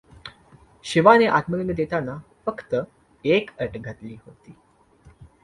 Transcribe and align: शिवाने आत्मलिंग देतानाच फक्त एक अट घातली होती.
शिवाने 0.85 1.25
आत्मलिंग 1.39 1.69
देतानाच 1.71 2.21
फक्त 2.45 2.75
एक 3.25 3.51
अट 3.59 3.77
घातली 3.77 4.17
होती. 4.25 4.55